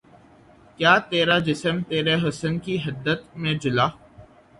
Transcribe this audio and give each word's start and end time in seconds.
کیا 0.77 0.93
ترا 1.09 1.37
جسم 1.47 1.75
ترے 1.89 2.15
حسن 2.23 2.53
کی 2.65 2.75
حدت 2.85 3.19
میں 3.41 3.53
جلا 3.61 3.87